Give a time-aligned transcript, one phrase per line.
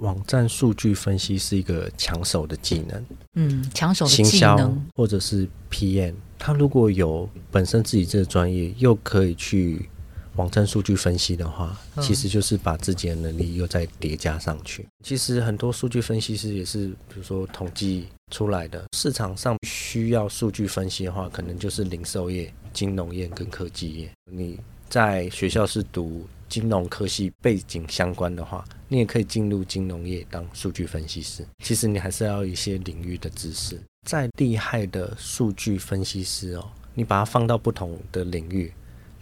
[0.00, 9.88] 网站数据分析是一个抢手的技能，嗯，抢手的技行销能，或者是 PM，他如果有本身自己这个专业，又可以去
[10.36, 14.86] 网站数据分析的话，嗯其实就是把自己的能力又再叠加上去。
[15.04, 24.10] 其实很多数据分析师也是，比如说统计出来的，市场上需要数据分析的话，可能就是零售业、金融业跟科技业。
[24.30, 24.58] 你
[24.88, 31.46] 在学校是读金融科系背景相关的话，你也可以进入金融业当数据分析师。
[31.64, 33.80] 其实你还是要一些领域的知识。
[34.04, 38.72] 再厉害的数据分析师哦，你把它放到不同的领域，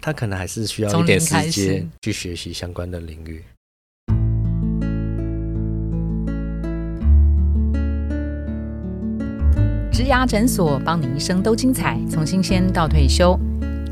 [0.01, 3.45] 他可能还是需要一点时间去学习相关的领域。
[9.93, 13.39] 植牙诊所，帮你一生都精彩，从新鲜到退休。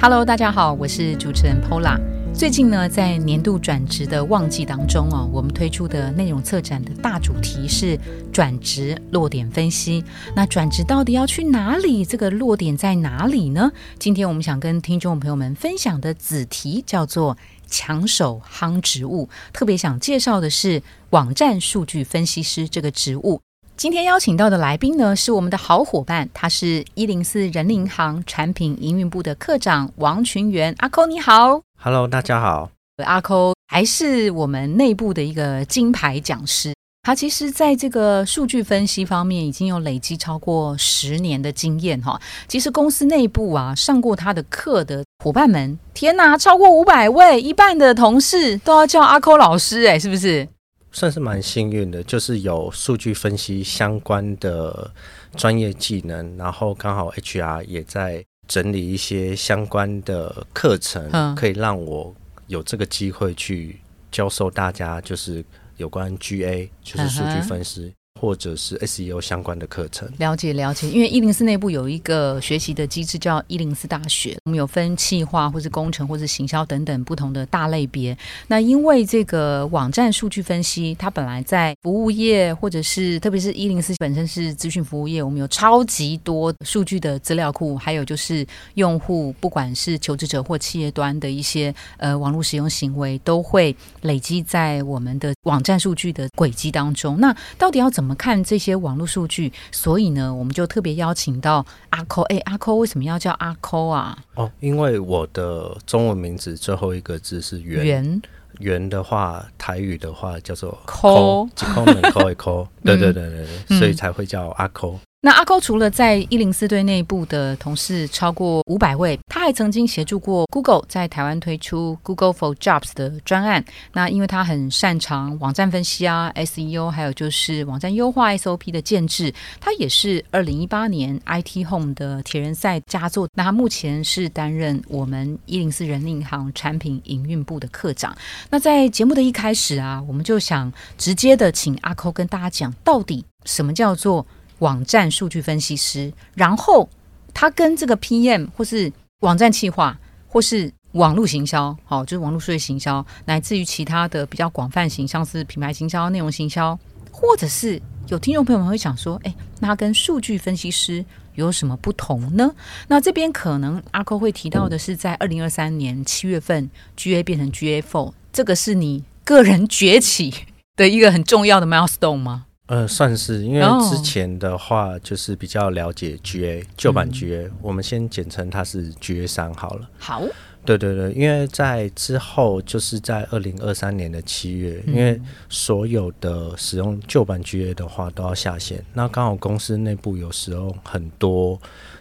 [0.01, 2.01] Hello，大家好，我是主持人 Pola。
[2.37, 7.99] 最近呢，在年度转职的旺季当中哦，我们推出的内容策展的大主题是
[8.31, 10.05] 转职落点分析。
[10.35, 12.05] 那转职到底要去哪里？
[12.05, 13.73] 这个落点在哪里呢？
[13.99, 23.41] 今天我们想跟听众朋友们分享的子题叫做“抢手夯职务”，特别想介绍的是网站数据分析师这个职务。
[23.77, 30.75] 今天邀请到的来宾呢，是我们的好伙伴，他是一零四人力银行产品营运部的科长王群元。
[30.79, 32.71] 阿扣你好，Hello，大家好。
[33.05, 36.73] 阿扣还是我们内部的一个金牌讲师。
[37.03, 42.19] 他其实在这个数据分析方面已经有累积超过十年的经验哈。
[42.49, 50.49] 其实公司内部啊，上过他的课的伙伴们，天哪，超过五百位，一半的同事都要叫阿扣老师，哎，是不是？
[50.97, 54.91] 算是蛮幸运的，就是有数据分析相关的
[55.37, 62.15] 专业技能，然后刚好 HR 也在整理一些相关的课程，嗯可以让我
[62.47, 63.79] 有这个机会去
[64.11, 65.45] 教授大家，就是
[65.77, 67.93] 有关 GA，就是数据分析。
[68.19, 78.17] 或者是 SEO 相关的课程，了解了解，因为一零四内部有一个学习的机制叫一零四大学，我们有分企划或是工程或是行销等等不同的大类别。
[78.49, 97.21] 那因为这个网站数据分析，它本来在服务业或者是特别是一零四本身是资讯服务业，我们有超级多数据的资料库，还有就是用户不管是求职者或企业端的一些呃网络使用行为，都会累积在我们的网站数据的轨迹当中。
[97.21, 99.53] 那到底要怎么看这些网络数据？
[99.73, 102.23] 所以呢，我们就特别邀请到阿扣。
[102.23, 104.17] 哎，阿扣为什么要叫阿扣啊？
[104.35, 108.23] 哦，因为我的中文名字最后一个字是圆，圆
[108.61, 114.99] 圆的话，台语的话叫做抠几抠门抠一抠， 对对对对对，嗯所以才会叫阿抠。
[115.27, 123.65] 那阿扣除了在一零四队内部的同事超过五百位，他还曾经协助过 Google 在台湾推出 Google for Jobs 的专案。
[123.93, 133.29] 那因为他很擅长网站分析啊、SEO，还有就是网站优化 SOP 的建制，他也是二零一八年 IT Home 的铁人赛佳作。
[133.35, 138.17] 那他目前是担任我们一零四人力银行产品营运部的科长。
[138.51, 144.25] 那在节目的一开始啊，我们就想直接的请阿扣跟大家讲，到底什么叫做
[144.59, 146.89] 网站数据分析师，然后
[147.35, 156.79] 他跟这个 PM 或是网站企划或是网络行销，好，就是网络数据行销，乃至于其他的比较广泛型，像是品牌行销、内容行销，
[157.11, 161.05] 或者是有听众朋友们会想说，哎，那跟数据分析师
[161.35, 162.51] 有什么不同呢？
[162.89, 170.33] 那这边可能阿扣会提到的是，在二零二三年七月份，GA 变成 GA Four，这个是你个人崛起
[170.77, 172.47] 的一个很重要的 milestone 吗？
[172.67, 173.79] 呃，算是，因为哦。
[173.89, 179.89] 之前的话就是比较了解 GA 旧版 GA，、我们先简称它是 GA 三好了。
[179.99, 180.23] 好，
[180.65, 184.95] 对对对，因为在之后就是在二零二三年的七月，嗯。
[184.95, 191.57] 因为所有的使用旧版 GA 的话都要下线，那刚好公司内部有使用很多，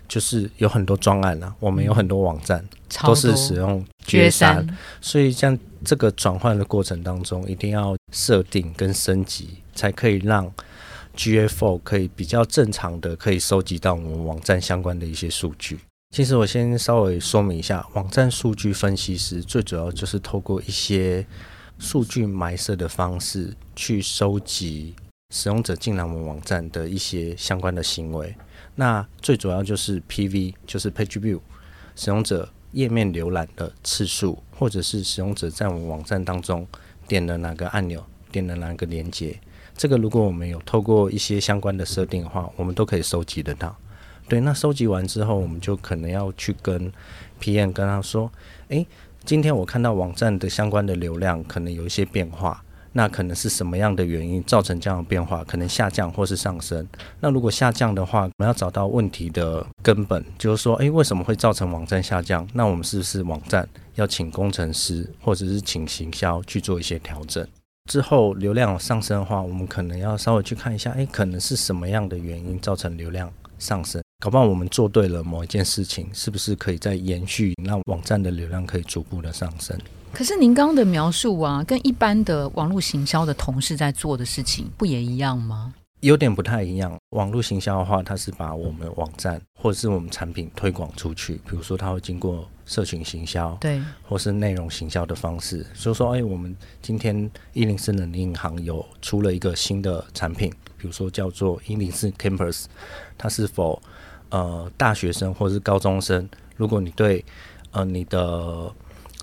[0.08, 4.68] 就是有很多专案啊，我们有很多网站、超都是使用 GA 三，
[5.00, 10.52] 所以像这个转换的过程当中，一定要设定跟升级，才可以让
[11.16, 15.80] GA4 可以比较正常的可以收集到我们网站相关的一些数据。
[16.16, 21.26] 其实我先稍微说明一下，网站数据分析师最主要就是透过一些
[21.78, 24.96] 数据埋设的方式去收集
[25.34, 28.34] 使用者进来我们网站的一些相关的行为。
[28.76, 31.40] 那最主要就是 PV，就是 Page View，
[31.96, 36.66] 使用者页面浏览的次数，或者是使用者在我们网站当中
[37.08, 39.38] 点了哪个按钮，点了哪个连接，
[39.78, 43.76] 这个如果我们有透过一些相关的设定的话，我们都可以收集得到。
[44.28, 46.92] 对，那收集完之后，我们就可能要去跟
[47.40, 48.32] PM 跟他说，
[48.70, 48.88] 诶，
[49.24, 52.64] 今天我看到网站的相关的流量可能有一些变化，
[52.94, 55.44] 那可能是什么样的原因造成这样的变化？
[55.44, 56.88] 可能下降或是上升。
[57.20, 62.48] 那如果下降的话，我们要找到问题的根本，就是说，诶，为什么会造成网站下降？
[62.54, 67.46] 那我们是不是网站要请工程师或者是请行销去做一些调整？
[67.85, 74.02] 之后流量上升的话，我们可能要稍微去看一下，诶，可能是什么样的原因造成流量上升？
[74.20, 79.78] 搞不好我们做对了某一件事情，是不是可以再延续，让网站的流量可以逐步的上升？
[80.11, 85.73] 可是您刚刚的描述啊，跟一般的网络行销的同事在做的事情不也一样吗？
[85.99, 86.97] 有点不太一样。
[87.11, 95.66] 网络行销的话，它是把我们网站或者是我们产品推广出去，比如说它会经过社群行销，对，或是内容行销的方式。
[95.73, 102.66] 所以说，哎，我们今天一零四人银行有出了一个新的产品，比如说叫做一零四 Campus，
[103.17, 103.82] 它是否
[104.29, 106.28] 呃大学生或者是高中生？
[106.56, 107.23] 如果你对
[107.72, 108.73] 呃你的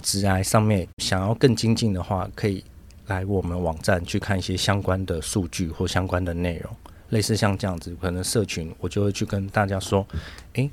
[0.02, 2.64] 职涯上面想要更精进的话，可以
[3.06, 6.76] 来我们网站去看一些相关的数据或相关的内容，
[7.08, 10.06] 类似像这样子，可能社群我就会去跟大家说，
[10.52, 10.70] 诶，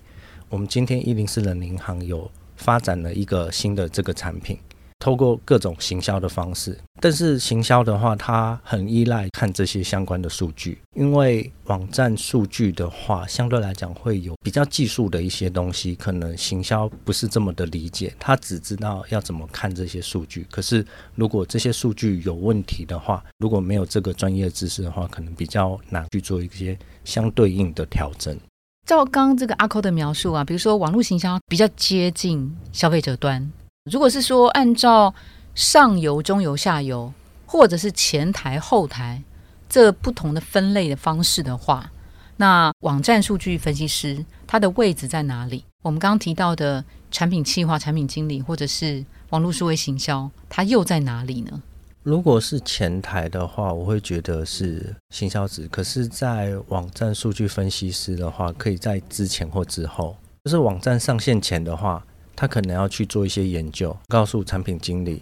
[0.50, 4.56] 我们今天一零四人银行有发展了一个新的这个产品。
[5.00, 20.46] 透过各种行销的方式，但是行销的话，它很依赖看这些相关的数据，因为网站数据的话，相对来讲会有比较技术的一些东西，可能行销不是这么的理解，他只知道要怎么看这些数据。
[20.52, 20.86] 可是
[21.16, 28.38] 如果这些数据有问题的话，如果没有这个专业知识的话，可能比较难去做一些相对应的调整。
[28.86, 33.52] 照刚刚这个阿扣的描述啊，比如说网络行销比较接近消费者端。
[33.92, 35.14] 如果是说按照
[35.56, 37.14] 上游、中游、下游，
[37.46, 39.22] 或者是前台、后台
[39.68, 41.92] 这不同的分类的方式的话，
[42.38, 45.66] 那网站数据分析师他的位置在哪里？
[45.84, 51.62] 我们刚刚提到的产品企划、产品经理，或者是网络数位行销，它又在哪里呢？
[52.10, 62.04] 如果是前台的话，我会觉得是行销值；可是，在网站数据分析师的话，可以在之前或之后，就是网站上线前的话。
[62.36, 65.22] 他可能要去做一些研究，告诉产品经理，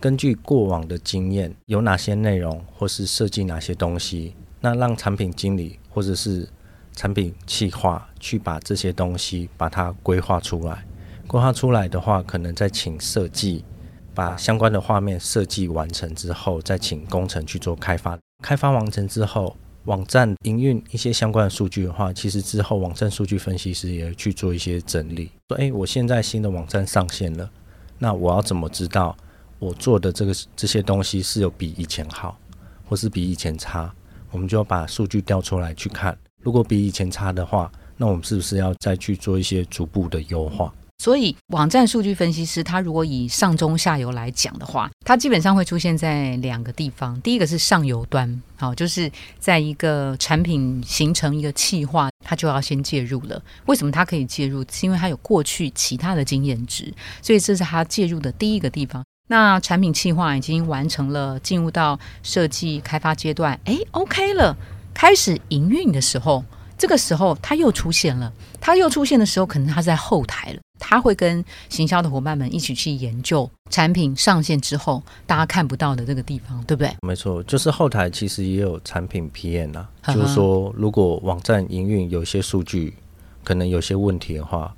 [0.00, 6.48] 根据过往的经验，有哪些内容或是设计哪些东西，那让产品经理或者是
[6.94, 10.86] 产品企划去把这些东西把它规划出来。
[11.26, 13.64] 规划出来的话，可能再请设计
[14.18, 18.18] 把相关的画面设计完成之后，再请工程去做开发。
[18.42, 19.56] 开发完成之后。
[19.84, 25.30] 网站营运一些相关的数据的话，其实之后网站数据分析师也会去做一些整理。
[25.48, 27.50] 说，哎，我现在新的网站上线了，
[27.98, 29.16] 那我要怎么知道
[29.58, 32.38] 我做的这个这些东西是有比以前好，
[32.86, 33.90] 或是比以前差？
[34.30, 36.18] 我们就要把数据调出来去看。
[36.42, 40.70] 如果比以前差的话，那我们是不是要再去做一些逐步的优化？
[41.00, 47.18] 所以，网站数据分析师他如果以上中下游来讲的话，它基本上会出现在两个地方。
[47.20, 49.08] 第一个是上游端，好，就是
[49.38, 53.40] 在一个产品形成一个企划，它就要先介入了。
[53.66, 54.64] 为什么它可以介入？
[54.72, 56.92] 是因为它有过去其他的经验值，
[57.22, 59.04] 所以这是它介入的第一个地方。
[59.28, 64.56] 那产品企划已经完成了，进入到设计开发阶段，哎，OK 了，
[64.92, 66.44] 开始营运的时候。
[66.76, 68.32] 这个时候，他又出现了。
[68.60, 70.58] 他又出现的时候，可能他在后台了。
[70.80, 76.94] 他会跟行销的伙伴们一起去研究产品上线之后大家看不到的这个地方，对不对？
[77.02, 79.90] 没错，就是后台其实也有产品 PM 啊。
[80.06, 82.94] 就是说，如果网站营运有些数据
[83.42, 84.72] 可能有些问题的话，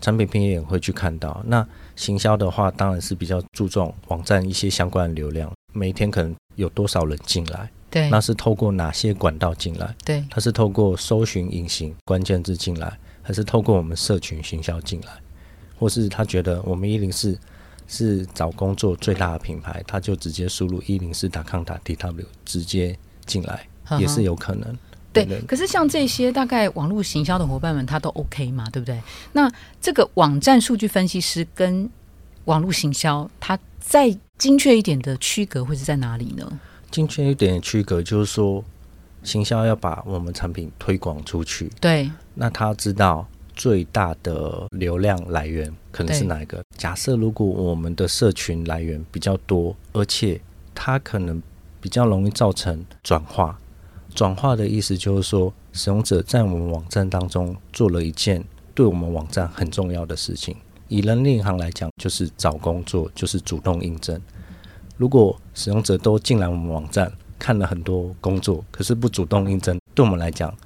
[0.00, 1.42] 产品 PM 也会去看到。
[1.44, 7.68] 那行销的话，当然是比较注重网站一些相关的流量，每一天可能有多少人进来。
[7.90, 9.94] 对，那是透过哪些管道进来？
[10.04, 15.12] 对，它是透过搜寻引擎关键字进来，还是透过我们社群行销进来？
[15.78, 17.38] 或是他觉得我们一零四
[17.88, 23.66] 是找工作最大的品牌，他就直接输入一零四打抗打 DW 直接进来，
[23.98, 24.76] 也是有可能。
[25.12, 28.98] 对，可是像这些大概网络行销的伙伴们，他都 OK 嘛，对不对？
[29.32, 29.50] 那
[29.80, 31.90] 这个网站数据分析师跟
[32.46, 36.60] 网络行销，它再精确一点的区隔会是在哪里呢？
[36.90, 38.64] 精确一点的区隔，就是说，
[39.22, 41.70] 行销要把我们产品推广出去。
[41.80, 46.62] 对，那他知道最大的流量来源可能是哪一个？
[46.76, 50.40] 假设如果我们的社群来源比较多，而且
[50.74, 51.42] 它可能
[51.80, 53.58] 比较容易造成转化。
[54.14, 60.56] 转化的意思就是说，使用者在我们网站当中做了一件对我们网站很重要的事情。
[60.88, 64.20] 以人力银行来讲，就是找工作，就是主动应征。
[64.98, 67.10] 如果使用者都进来我们网站
[67.42, 70.56] 看了很多工作，可是不主动应征，对我们来讲，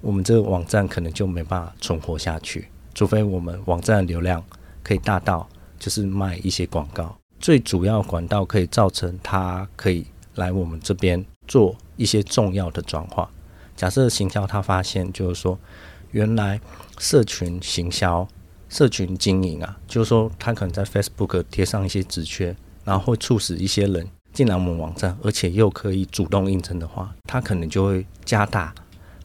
[0.00, 2.66] 我们这个网站可能就没办法存活下去。
[2.92, 4.44] 除非我们网站的流量
[4.82, 5.48] 可以大到，
[5.78, 13.30] 就是卖一些广告，最主要管道可以造成它可以来我们这边做一些重要的转化。
[13.76, 15.56] 假设行销他发现就是说，
[16.10, 16.60] 原来
[16.98, 18.26] 社群行销、
[18.68, 28.74] 社群经营啊，就是说他可能在 Facebook 贴上一些职缺，然后会促使一些人进来我们网站，而且又可以主动应征的话，他可能就会加大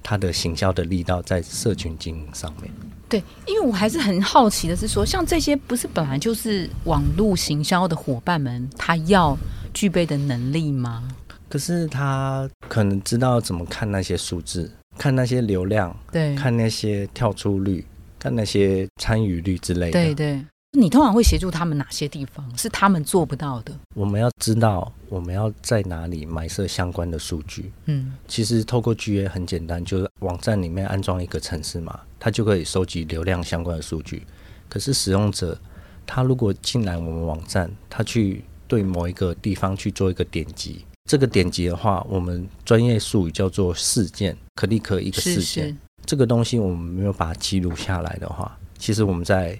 [0.01, 2.71] 他的行销的力道在社群经营上面。
[3.09, 9.35] 对，因为我还是很好奇的是说，像这些不是本来就是网络行销的伙伴们，他要
[9.73, 11.09] 具备的能力吗？
[11.49, 17.83] 可是他可能知道怎么看那些数字，看那些流量，对，看那些跳出率，
[18.19, 19.91] 看那些参与率之类的。
[19.91, 20.39] 对对，
[20.77, 23.73] 你通常会协助他们哪些地方是他们做不到的？
[23.95, 27.71] 我们要知道我们要在哪里埋设相关的数据。
[27.85, 34.27] 嗯，其实透过 GA 很简单，就是网站里面安装一个程式码，它就可以收集流量相关的数据。
[34.67, 35.59] 可是使用者
[36.05, 40.85] 他如果进来我们网站，他去对某一个地方去做一个点击。
[41.09, 45.75] 这个点击的话，我们专业术语叫做事件，click 一个事件。
[46.05, 49.59] 这个东西我们没有把它记录下来的话，其实我们在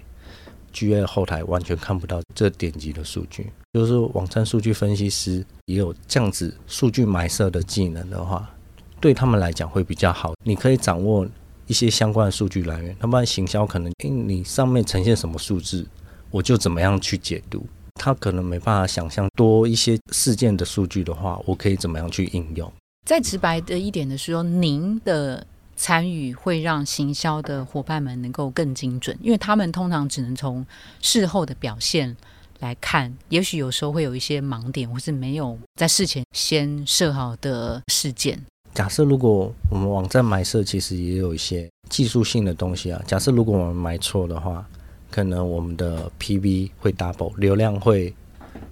[0.72, 3.50] GA 后台完全看不到这点击的数据。
[3.72, 8.50] 就是网站数据分析师也有这样子数据埋设的技能的话，
[9.00, 10.32] 对他们来讲会比较好。
[10.44, 11.26] 你可以掌握
[11.66, 15.86] 一些相关的数据来源，要不然行销可能，你上面呈现什么数字，
[16.30, 17.64] 我就怎么样去解读。
[17.94, 22.72] 他可能没办法想象多一些事件的数据的话，我可以怎么样去应用？
[23.06, 25.46] 再直白的一点的是说，您的
[25.80, 30.64] 参与会让行销的伙伴们能够更精准，因为他们通常只能从
[31.00, 32.14] 事后的表现
[32.58, 38.38] 来看，也许有时候会有一些盲点，或是没有在事前先设好的事件。
[38.74, 44.62] 假设如果我们网站埋设其实也有一些技术性的东西啊，假设如果我们埋错的话。
[45.12, 48.14] 可能我们的 PV 会 double，流量会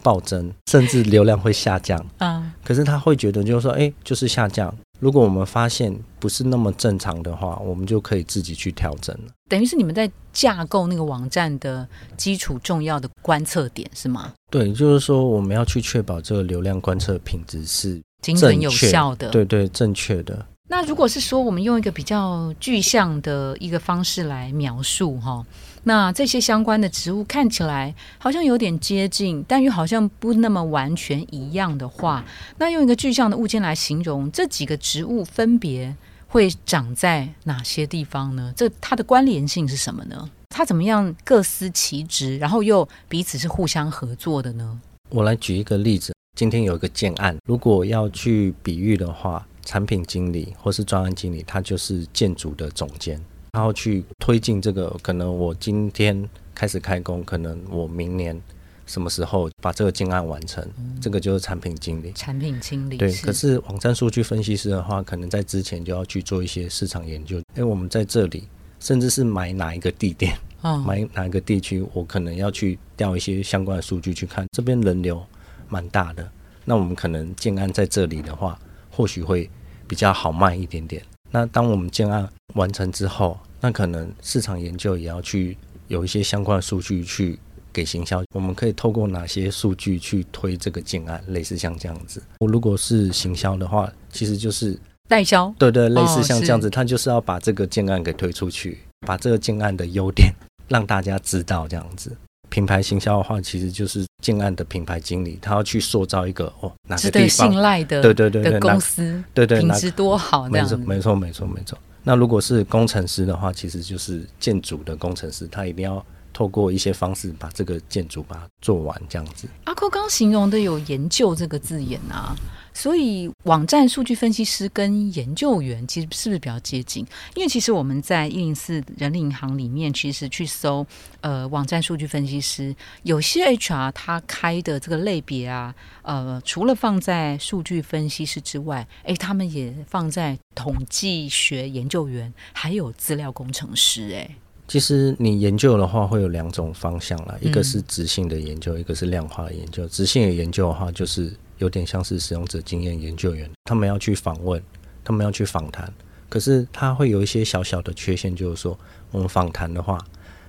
[0.05, 1.99] 暴增，甚至流量会下降。
[2.19, 4.73] 啊，可是他会觉得就是说，哎，就是下降。
[4.99, 9.33] 如果我们发现不是那么正常的话，我们就可以自己去调整了。
[9.49, 11.87] 等于是你们在架构那个网站的
[12.17, 14.33] 基础重要的观测点是吗？
[14.51, 19.31] 对，就是说我们要去确保这个流量观测品质是精准有效的。
[19.31, 20.45] 对对，正确的。
[20.71, 25.43] 那如果是说我们用一个比较具象的一个方式来描述哈，
[25.89, 32.23] 那这些相关的植物看起来好像有点接近，但又好像不那么完全一样的话，
[32.59, 38.53] 那用一个具象的物件来形容这几个植物分别会长在哪些地方呢？
[38.55, 40.29] 这它的关联性是什么呢？
[40.51, 44.79] 它怎么样各司其职，然后又彼此是互相合作的呢？
[45.09, 49.47] 我来举一个例子，今天有一个建案，如果要去比喻的话。
[49.65, 54.89] 产品经理或是专案经理，他就是建筑的总监，然后去推进这个。
[55.03, 58.41] 可能我今天开始开工，可能我明年
[58.87, 60.67] 什么时候把这个建案完成，
[61.01, 62.13] 这个就是产品经理。
[62.13, 67.41] 产品经理对，可是网站数据分析师的话，可能在之前就要去做一些市场研究。
[67.55, 68.49] 哎，我们在这里，
[68.81, 70.39] 甚至是买哪一个地点，
[70.85, 75.25] 买哪一个地区，我可能要去调一些相关的数据去看，这边人流
[75.69, 76.31] 蛮大的。
[76.65, 78.59] 那我们可能建案在这里的话，
[78.91, 79.49] 或许会。
[79.89, 81.03] 比较好卖一点点。
[81.31, 85.57] 那当我们建案完成之后，那可能市场研究也要去
[85.89, 87.39] 有一些相关的数据去
[87.73, 88.23] 给行销。
[88.35, 91.23] 我们可以透过哪些数据去推这个建案？
[91.29, 92.23] 类似像这样子。
[92.39, 95.53] 我如果是行销的话，其实就是代销。
[95.59, 100.33] 对对，类似像这样子，他就是要把这个建案给推出去，把这个建案的优点
[100.69, 102.17] 让大家知道，这样子。
[102.49, 111.79] 品牌行销的话，其实就是建案的品牌经理，他要去塑造一个哦，哪个地方信赖的，对对对的公司，对对，品质多好，没错没错没错没错。
[112.05, 116.05] 那如果是工程师的话，其实就是建筑的工程师，他一定要
[116.39, 119.49] 透过一些方式把这个建筑把它做完，这样子。
[119.65, 122.33] 阿扣刚形容的有研究这个字眼啊。
[122.73, 127.05] 所以，网站数据分析师跟研究员其实是不是比较接近？
[127.35, 130.87] 因为其实我们在一零四人力银行里面，其实去搜
[131.21, 144.13] 呃网站数据分析师，有些 HR 他开的这个类别啊，呃，除了放在数据分析师之外，哎，他们也放在统计学研究员，还有资料工程师。
[144.15, 144.37] 哎，
[144.69, 149.89] 其实你研究的话会有两种方向啦，一个是直性的研究，一个是量化的研究。
[149.89, 151.33] 直性的研究的话，就是。
[151.59, 154.63] 有点像是使用者经验研究员，他们要去访问，
[155.03, 155.93] 他们要去访谈，
[156.29, 158.79] 可是他会有一些小小的缺陷，就是说
[159.11, 159.99] 我们访谈的话，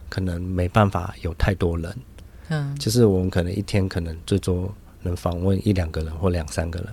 [0.07, 1.97] 可能没办法有太多人，
[2.49, 4.71] 嗯，就是我们可能一天可能最多
[5.01, 6.89] 能访问一两个人或两三个人，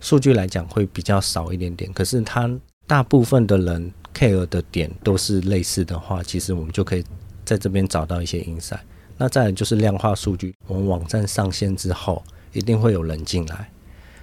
[0.00, 2.50] 数据来讲会比较少一点点，可是他
[2.86, 7.04] 大部分的人 care 的点都是类似的话，其实我们就可以
[7.44, 8.80] 在这边找到一些 insight。
[9.16, 12.22] 那再来就是量化数据，我们网站上线之后。
[12.54, 13.70] 一定会有人进来，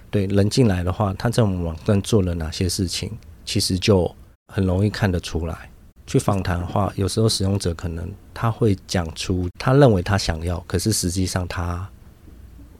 [0.08, 3.10] 对人进来的话，他在我们网站做了哪些事情，
[3.44, 4.08] 其实就
[4.54, 5.68] 很容易看得出来。
[6.06, 11.90] 去访谈的话，有时候使用者可能他会讲出他认为他想要，可是实际上他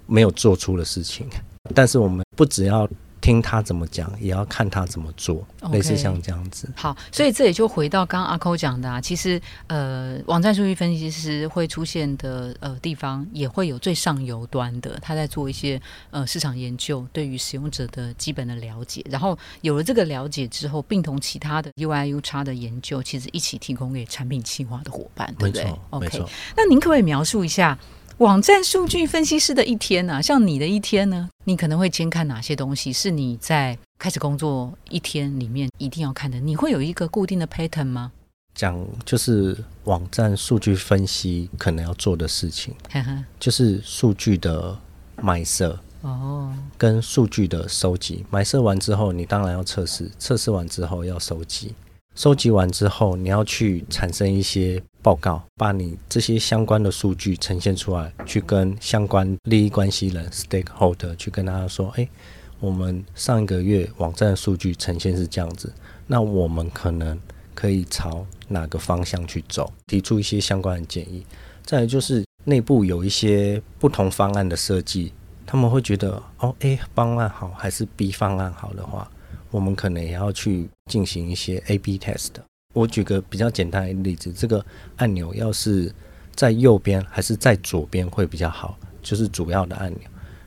[0.07, 1.29] 没有做出的事情。
[1.75, 2.89] 但是我们不只要
[3.21, 6.69] 听他怎么讲，也要看他怎么做类似像这样子。
[6.75, 26.31] 好，所以这也就回到刚刚阿扣讲的啊，其实呃，网站数据分析师会出现的呃地方，也会有最上游端的，他在做一些呃市场研究，对于使用者的基本的了解，然后有了这个了解之后，并同其他的 UI U 叉的研究，其实一起提供给产品企划的伙伴，对不对没错，没？OK，错。
[26.57, 27.79] 那您可不可以描述一下
[28.21, 32.93] 网站数据分析师的一天呢、像你的一天呢，你可能会先看哪些东西？
[32.93, 36.39] 是你在开始工作一天里面一定要看的？
[36.39, 38.13] 你会有一个固定的 pattern 吗？
[38.55, 42.75] 讲就是网站数据分析可能要做的事情，
[43.39, 44.79] 就是数据的
[45.17, 48.27] 买设哦，跟数据的收集。
[48.29, 51.75] 买设完之后，你当然要测试，测试完之后要收集，
[52.17, 62.09] 收集完之后你要去产生一些报告，把你这些相关的数据呈现出来，去跟相关利益关系人 stakeholder 去跟大家说，诶，
[62.59, 65.73] 我们上一个月网站的数据呈现是这样子，
[66.07, 67.19] 那我们可能
[67.55, 71.25] 可以朝哪个方向去走，提出一些相关的建议。
[71.65, 75.13] 再来就是内部有一些不同方案的设计，
[75.47, 79.11] 他们会觉得哦，A 方案好还是 B 方案好的话，
[79.51, 82.31] 我们可能也要去进行一些 A/B test。
[82.75, 84.65] 我举个比较简单的例子，这个
[84.97, 85.93] 按钮要是
[86.35, 90.03] 在右边还是在左边会比较好，就是主要的按钮，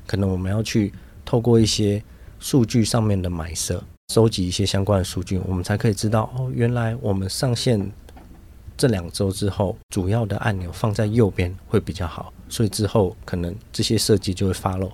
[0.08, 0.94] 可能我们要去
[1.26, 2.02] 透过一些
[2.40, 3.84] 数据上面的买色，
[4.14, 7.92] 收集一些相关的数据，我们才可以知道哦，原来我们上线
[8.78, 14.92] 这两周之后，主要的按钮放在右边会比较好，所以之后可能这些设计就会 follow，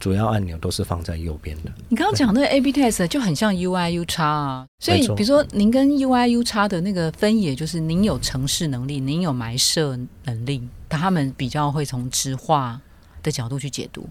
[0.00, 1.70] 主要按钮都是放在右边的。
[1.88, 12.80] 你刚刚讲那个 A/B test 就很像 UI U 叉啊，所以比如说您跟 UI U 叉的那个分野，就是您有城市能力，您有埋设能力，他们比较会从直化
[13.22, 14.08] 的角度去解读。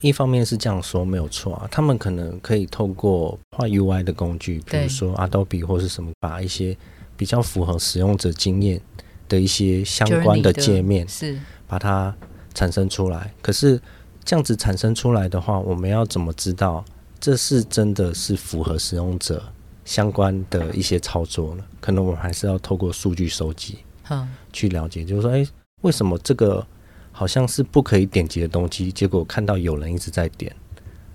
[0.00, 6.76] 一方面是这样说没有错啊，他们可能可以透过画 UI 的工具，比如说 Adobe 或是什么，把一些
[7.16, 8.80] 比较符合使用者经验
[9.28, 11.36] 的一些相关的界面，是
[11.66, 12.14] 把它
[12.54, 13.32] 产生出来。
[13.42, 13.80] 可是
[14.28, 16.84] 这样子产生出来的话，我们要怎么知道
[17.18, 19.42] 这是真的是符合使用者
[19.86, 21.64] 相关的一些操作呢？
[21.80, 23.78] 可能我们还是要透过数据收集
[24.10, 25.48] 嗯，去了解，就是说，诶，
[25.80, 26.66] 为什么这个
[27.10, 30.54] 好像是不可以点击的东西，结果看到有人一直在点，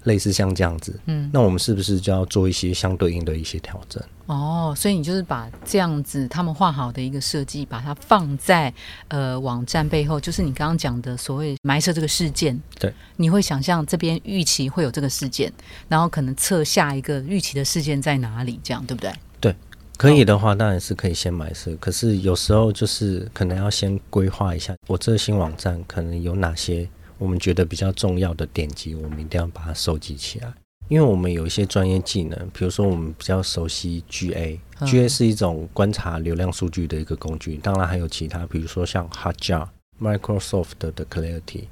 [0.04, 4.02] 类似像这样子，嗯，那我们是不是就要做一些相对应的一些调整？
[4.26, 8.74] 哦，所以你就是把这样子他们画好的一个设计，把它放在
[9.10, 12.58] 呃网站背后，就是你刚刚讲的所谓埋设这个事件。
[12.80, 15.52] 对，你会想象这边预期会有这个事件，
[15.90, 19.12] 然后可能测下一个预期的事件在哪里，这样对不对？
[19.42, 19.56] 对
[19.98, 30.54] 可以的话，当然是可以先埋设，可是有时候就是可能要先规划一下，我这个新网站可能有哪些我们觉得比较重要的点击，我们一定要把它收集起来。
[30.90, 39.70] 因为我们有一些专业技能，比如说我们比较熟悉 GA，GA、嗯 GA 是一种观察流量数据的一个工具，当然还有其他，比如说像 Hotjar、
[40.02, 41.68] Microsoft 的 Clarity。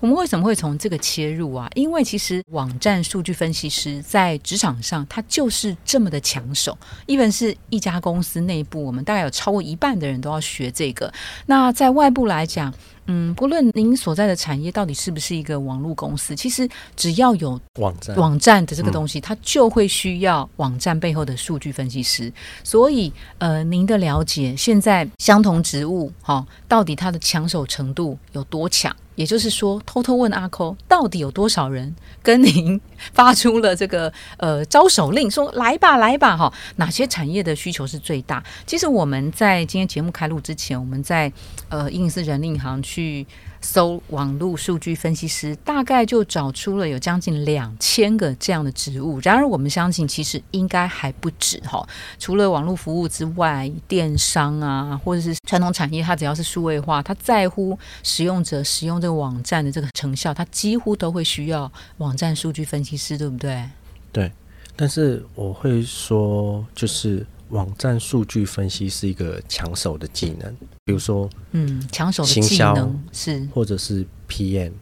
[0.00, 1.68] 我们为什么会从这个切入啊？
[1.74, 6.76] 因为其实网站数据分析师在职场上，他就是这么的抢手。
[7.06, 11.12] 一本是一家公司内部，我们大概有超过一半的人都要学这个。
[11.46, 12.72] 那在外部来讲，
[13.06, 22.32] 嗯，不论您所在的产业到底是不是一个网络公司，其实只要有网站网站的这个东西，它就会需要网站背后的数据分析师。
[22.62, 28.94] 所以，呃，您的了解，现在相同职务，哈、到底它的抢手程度有多强？
[29.14, 32.80] 也就是说，偷偷问阿扣，到底有多少人跟您
[33.12, 38.42] 发出了这个呃招手令，说来吧，来吧，哈、哪些产业的需求是最大？
[38.66, 41.32] 其实我们在今天节目开录之前，我们在
[41.68, 43.26] 呃英斯人力银行去
[43.64, 49.18] 搜网络数据分析师，大概就找出了有将近两千个这样的职务。
[49.22, 51.84] 然而，我们相信其实应该还不止哈。
[52.18, 63.64] 除了网络服务之外，电商啊，或者是传统产业，它只要是数位化，它在乎使用者使用这个网站的这个成效，它几乎都会需要网站数据分析师，对不对？
[64.12, 64.30] 对
[64.76, 70.54] 但是我会说，就是网站数据分析是一个抢手的技能，
[70.84, 74.72] 比如说嗯，抢手的技能是或者是 PM，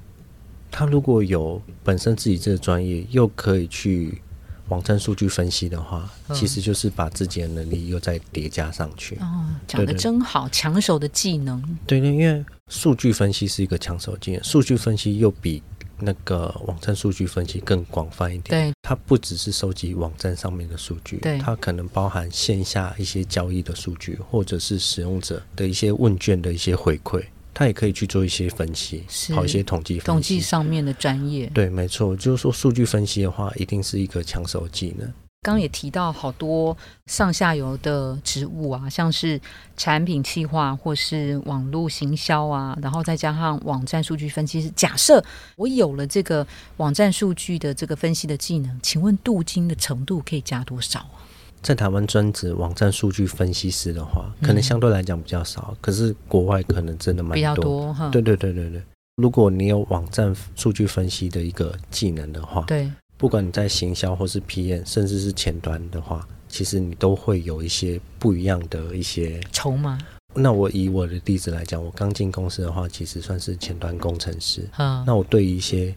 [0.70, 4.22] 他如果有本身自己这个专业，又可以去
[4.68, 9.16] 网站数据分析的话，嗯其实就是把自己的能力又再叠加上去。
[9.16, 11.61] 哦，讲的真好，抢手的技能。
[11.87, 15.62] 对对，因为数据分析是一个抢手技能，数据分析又比
[16.05, 18.71] 那个网站数据分析更广泛一点。
[18.71, 27.23] 对，它不只是收集网站上面的数据，对它可能包含线下一些交易的数据，或者是使用者的一些问卷的一些回馈，
[27.55, 30.07] 它也可以去做一些分析，是跑一些统计分析。
[30.07, 31.47] 统计上面的专业。
[31.55, 35.12] 对，没错，就是说数据分析的话，一定是一个抢手技能。
[35.44, 36.76] 刚刚也提到好多
[37.07, 39.40] 上下游的职务啊，像是
[39.76, 44.70] 产品企划或是网络行销啊，然后再加上网站数据分析师。
[44.76, 45.20] 假设
[45.57, 51.26] 我有了这个网站数据的这个分析的技能，请问镀金的程度可以加多少啊？
[51.61, 58.09] 在台湾专职网站数据分析师的话，嗯可能相对来讲比较少，可是国外可能真的蛮比较多哈。
[58.11, 58.81] 对对对对对，
[59.16, 62.88] 如果你有网站数据分析的一个技能的话，对
[63.22, 69.40] 不管你在行销或是 PM，甚至是前端的话，其实你都会有一些不一样的一些。
[69.52, 69.96] 筹码，
[70.35, 74.68] 那我以我的例子来讲，我刚进公司的话，其实算是前端工程师。
[74.76, 75.94] 嗯，那我对于一些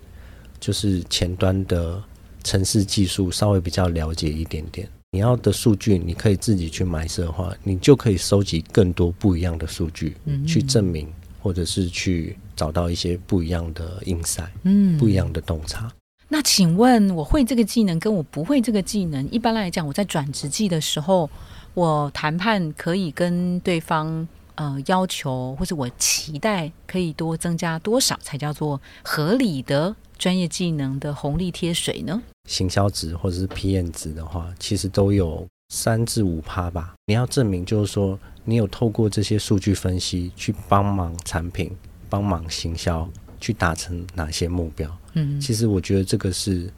[0.60, 2.00] 就是前端的
[2.44, 4.88] 城市技术稍微比较了解一点点。
[5.10, 11.12] 你要的数据，你可以自己去埋设的话，你就可以收集更多不一样的数据，嗯去证明
[11.42, 15.92] 或者是去找到一些不一样的 insight，嗯不一样的洞察。
[16.38, 21.30] 那请问，我会这个技能跟我不会这个技能，一般来讲，我在转职季的时候，
[21.74, 32.22] 我谈判可以跟对方呃要求，或者我期待可以多增加多少，才叫做合理的专业技能的红利贴水呢？
[32.50, 36.96] 行销值或者是 PN 值的话，其实都有三至五趴吧。
[37.06, 41.72] 你要证明就是说，你有透过这些数据分析去帮忙产品、
[42.10, 43.08] 帮忙行销，
[43.40, 44.92] 去达成哪些目标。
[45.16, 46.70] 嗯，其实我觉得这个是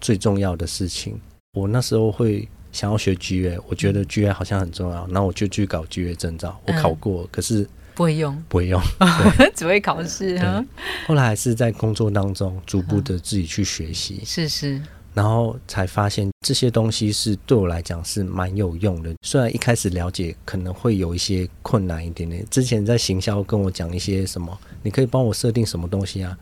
[0.00, 1.18] 最重要的事情。
[1.54, 6.60] 我那时候会想要学 GA，我觉得 GA 好像很重要，那我就去搞 GA 证照。
[6.66, 8.78] 我嗯考过，可是不会用，不会用。
[9.56, 10.62] 只会考试啊。
[11.06, 14.20] 后来还是在工作当中逐步的自己去学习。
[14.24, 14.82] 是是，
[15.14, 19.14] 然后才发现这些东西是对我来讲是蛮有用的。
[19.22, 26.36] 虽然一开始了解可能会有一些困难一点点，之前在行销跟我讲一些什么，你可以帮我设定什么东西啊？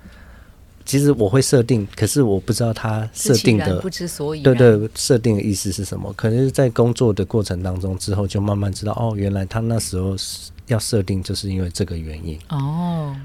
[0.85, 6.13] 其实我会设定，可是我不知道他设定的不知所以对，对设定的意思是什么。
[6.13, 12.39] 可能是在工作的过程当中之后，就慢慢知道哦，原来他那时候是要设定，就是因为这个原因。
[12.51, 13.17] 哦，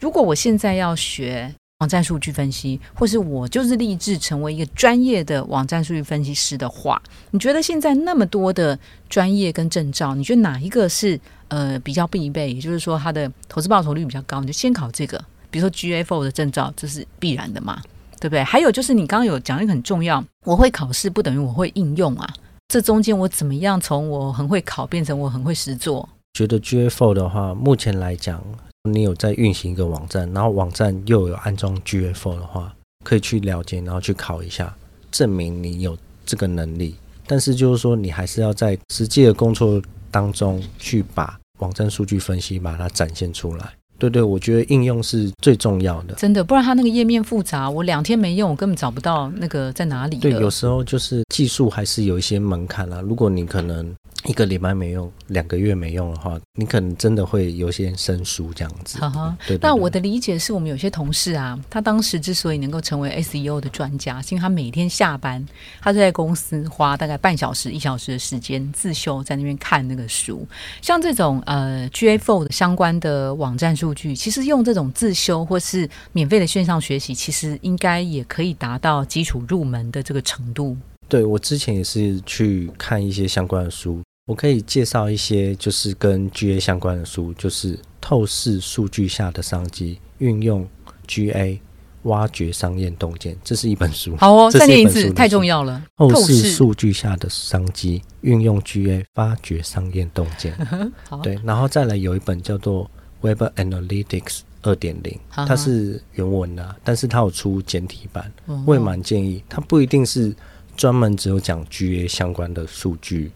[0.00, 7.00] 如果我现在要学网站数据分析，或是我就是立志成为一个专业的网站数据分析师的话，
[7.30, 8.76] 你觉得现在那么多的
[9.08, 12.52] 专业跟证照，你觉得哪一个是呃比较必备？
[12.52, 15.24] 也就是说，它的投资报酬率比较高，你就先考这个。
[15.54, 17.80] 比如说 GFO 的证照，这是必然的嘛，
[18.18, 18.42] 对不对？
[18.42, 22.28] 还有就是你刚刚有讲一个很重要，我会考试不等于我会应用啊。
[22.66, 26.08] 这中间我怎么样从我很会考变成我很会实做？
[26.32, 28.42] 觉得 GA4 的话，目前来讲，
[28.90, 34.74] 你有在运行一个网站，然后网站又有安装 GA4 的话，可以去了解，然后去考一下，
[35.12, 36.96] 证明你有这个能力。
[37.28, 43.72] 但是就是说，你还是要在实际的工作当中去把网站数据分析把它展现出来。
[44.10, 46.14] 对对，我觉得应用是最重要的。
[46.14, 50.18] 真的，不然它那个页面复杂，我两天没用，我根本找不到那个在哪里。
[50.18, 53.94] 对，有时候就是技术还是有一些门槛啦、如果你可能
[54.26, 58.98] 一个礼拜没用，两个月没用的话，你可能真的会有些生疏这样子。
[58.98, 59.36] 哈哈。
[59.40, 65.44] 对对对那我的理解是我们有些同事啊，他当时之所以能够成为 SEO 的专家，是因为他每天下班，
[65.80, 70.46] 他就在公司花大概半小时、一小时的时间自修，在那边看那个书。
[70.80, 80.74] 像这种呃 GA4 相关的网站数据，其实用这种自修或是免费的线上学习，其实应该也可以达到基础入门的这个程度。
[81.06, 90.66] 对我之前也是去看一些相关的书，我可以介绍一些就是跟 GA 相关的书，就是透视数据下的商机，运用
[91.06, 91.58] GA
[92.04, 94.16] 挖掘商业洞见，这是一本书。
[94.16, 95.82] 好哦，这再念一次，太重要了。
[95.98, 100.54] 透透视视数据下的商机，运用 GA 发掘商业洞见。
[101.08, 108.32] 好，对，然后再来有一本叫做 Web Analytics 二点零，它是原文的啊，但是它有出简体版。
[108.46, 110.34] 嗯我也蛮建议，它不一定是
[110.74, 113.30] 专门只有讲 GA 相关的数据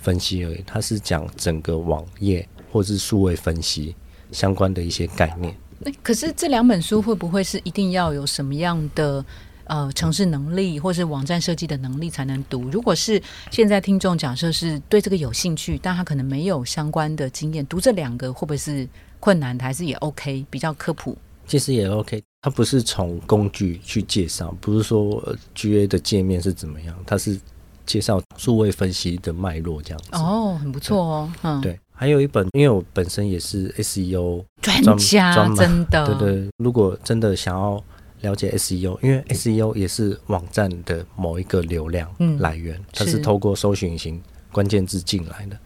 [0.00, 3.94] 分析而已，它是讲整个网页或是数位分析
[4.32, 5.54] 相关的一些概念。
[5.80, 9.24] 那可是这两本书会不会是一定要有什么样的
[9.64, 12.68] 呃城市能力，或是网站设计的能力才能读？
[12.70, 18.88] 如果是现在听众假设是对这个有兴趣，但他可能没有相关的经验，读这两个会不会是
[19.20, 20.44] 困难的，还是也 OK？
[20.50, 21.16] 比较科普？
[21.46, 27.40] 其实也 OK，它不是从工具去介绍，不是说呃 GA 的界面是怎么样，它是
[27.88, 30.10] 介绍数位分析的脉络这样子。
[30.12, 37.82] 哦，很不错哦，嗯，，对，还有一本，因为我本身也是 SEO 专专家真的，对对，如果真的想要
[38.20, 44.22] 了解 SEO，因为 SEO 也是网站的某一个流量嗯来源，它是是透过搜寻引擎
[44.52, 45.56] 关键字进来的。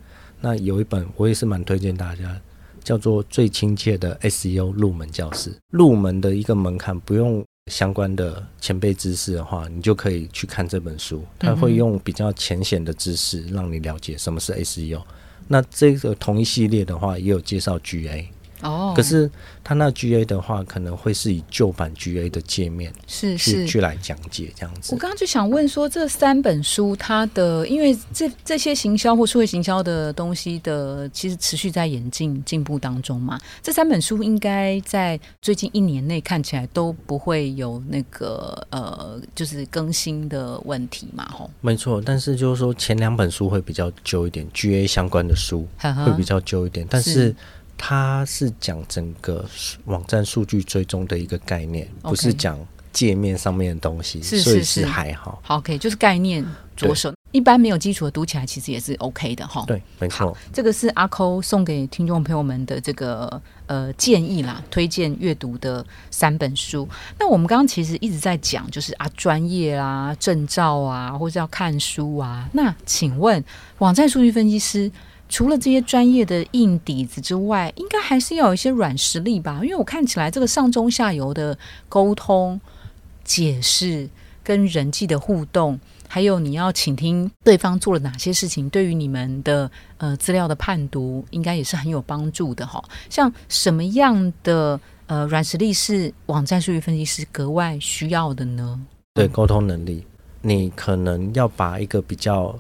[0.41, 2.41] 那有一本我也是蛮推荐大家，
[2.85, 5.51] 叫做《最亲切的 SEO 入门教室》。
[5.71, 11.25] 入门的一个门槛，不用相关的前辈知识的话，你就可以去看这本书。
[11.39, 15.01] 它嗯哼会用比较浅显的知识让你了解什么是 SEO。
[15.47, 18.27] 那这个同一系列的话，也有介绍 GA。
[18.63, 19.31] 哦，可是
[19.63, 24.95] 它那 GA 的话，可能会是以旧版 GA 的界面是去是去来讲解这样子。
[24.95, 33.39] 我刚刚就想问说，这三本书它的，因为这这些行销或社会行销的东西的，其实持续在演进进步当中嘛。
[33.63, 41.51] 这三本书应该在最近一年内看起来都不会有那个呃，就是更新的问题嘛，吼。
[41.61, 47.37] 没错，但是就是说前两本书会比较旧一点，GA 相关的书会比较旧一点，但是是
[47.85, 49.45] 它是讲整个
[49.87, 52.57] 网站数据追踪的一个概念，不是讲
[52.93, 55.43] 界面上面的东西，是所以是是是还好。
[55.43, 59.65] 好，OK，就是概念着手，一般没有基础的读起来其实也是 OK 的哈。
[59.67, 60.37] 对，没错。
[60.53, 66.89] 这个是阿抠送给听众朋友们的这个呃建议啦，推荐阅读的三本书。
[67.19, 72.49] 那我们刚刚其实一直在讲，就是啊专业啊、证照啊，或者要看书啊。
[72.53, 73.45] 那请问
[73.79, 74.89] 网站数据分析师？
[75.33, 79.61] 除了这些专业的硬底子之外，应该还是要有一些软实力吧？
[79.63, 81.57] 因为我看起来这个上中下游的
[81.89, 82.61] 沟通、
[83.25, 84.07] 解释
[84.45, 92.85] 跟人际的互动，还有你要倾听对方做了哪些事情，对于你们的呃资料的判读，应该也是很有帮助的哈。
[93.09, 98.79] 像什么样的呃软实力是网站数据分析师格外需要的呢？
[99.15, 100.05] 对沟通能力，
[100.43, 102.55] 你可能要把一个比较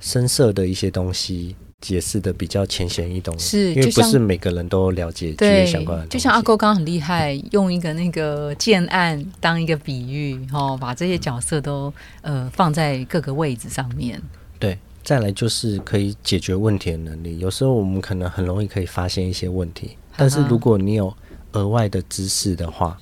[0.00, 6.06] 深色的一些东西解释的比较浅显易懂，是，因为不是每个人都了解这些相关的。
[6.08, 14.20] 就像阿勾刚刚很厉害，用一个那个建案当一个比喻，哦，把这些角色都呃放在各个位置上面。
[14.58, 17.38] 对，再来就是可以解决问题的能力。
[17.38, 21.14] 有时候我们可能很容易可以发现一些问题，但是如果你有
[21.52, 22.98] 额外的知识的话，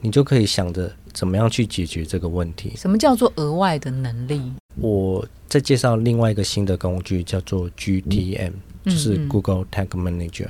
[0.00, 2.72] 你就可以想着怎么样去解决这个问题。
[2.76, 4.42] 什么叫做额外的能力？
[4.74, 8.52] 我再介绍另外一个新的工具，叫做 GTM，、
[8.84, 10.48] 就是 Google Tag Manager。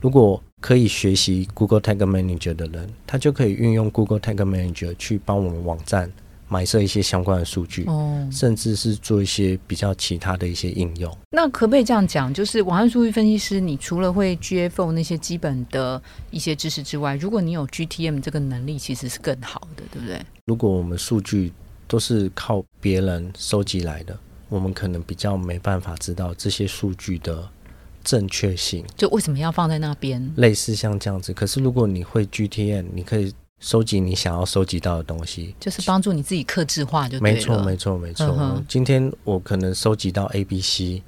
[0.00, 6.10] 如果可以学习 Google Tag Manager 的人，他就可以运用 Google Tag Manager 去帮我们网站
[6.48, 11.16] 埋设一些相关的数据，哦，甚至是做一些比较其他的一些应用。
[11.30, 12.32] 那可不可以这样讲？
[12.32, 20.20] 就是网上数据分析师，你除了会 GFO 那些基本的一些知识之外，如果你有 GTM 这个能力，其实是更好的，对不对？
[20.46, 21.52] 如果我们数据
[21.88, 24.16] 都是靠别人收集来的，
[24.48, 27.48] 我们可能比较没办法知道这些数据的
[28.04, 28.84] 正确性。
[28.96, 30.32] 就为什么要放在那边？
[30.36, 31.32] 类似像这样子。
[31.32, 35.54] 可是如果你会 GTM，你可以收集你想要收集到的东西。
[35.58, 37.18] 就是帮助你自己克制化就。
[37.20, 38.26] 没错，没错，没错。
[38.38, 41.02] 嗯今天我可能收集到 A、B、C，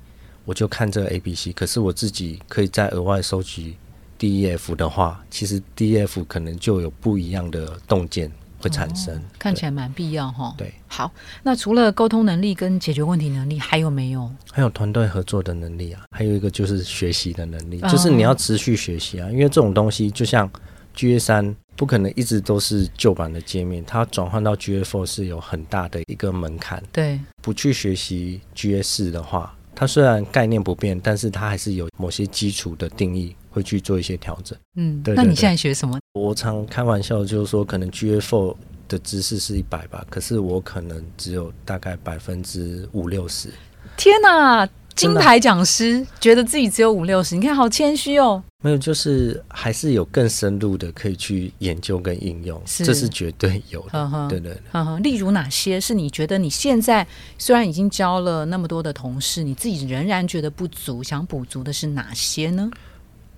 [0.44, 1.52] 我就看这个 A、B、C。
[1.52, 3.76] 可是我自己可以再额外收集
[4.16, 9.14] D、E、F 的话，其实 D、E、F 可能就有不一样的洞见会产生。
[9.14, 10.54] 哦看起来蛮必要哈。
[10.56, 14.28] 对，好，那除了沟通能力跟解决问题能力，还有没有？
[14.50, 20.50] 还有团队合作的能力啊，还有一个就是学习的能力，哦就是你要持续学习啊，因为这种东西就像
[20.96, 26.82] GA 三，不可能一直都是旧版的界面，它转换到 GA four 是有很大的一个门槛。
[26.92, 28.40] 对，不去学习
[28.82, 34.58] 四的话，它虽然概念不变，但是它还是有某些基础的定义会去做一些调整。
[34.74, 35.96] 嗯，对对对那你现在学什么？
[36.14, 38.56] 我常开玩笑，就是说可能 GA four
[38.88, 43.50] 的知识是一百吧，可是我可能只有大概百分之五六十。
[43.96, 44.68] 天哪！
[44.98, 48.42] 金牌讲师觉得自己只有五六十，你看好谦虚哦。
[48.64, 53.90] 没有，就是还是有更深入的可以去研究跟应用，是这是绝对有的。
[53.92, 54.60] 呵呵，对对。
[55.00, 57.06] 例如哪些是你觉得你现在
[57.38, 62.68] 虽然已经教了那么多的同事，你自己仍然觉得不足，想补足的是哪些呢？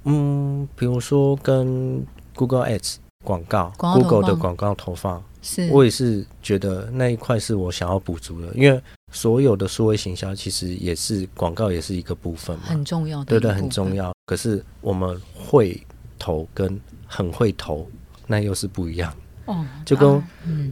[0.05, 2.03] 嗯，比如说跟
[2.35, 13.95] Google Ads 广告广告，Google 的放广告投放，是我也是觉得那一块是我想要补足的，因为所有的数位行销其实也是广告，也是一个部分嘛，很重要的，对对，很重。
[13.95, 14.13] 要。
[14.27, 15.81] 可是我们会
[16.19, 17.89] 投跟很会投，
[18.27, 19.13] 那又是不一样。
[19.47, 20.23] 哦，就跟。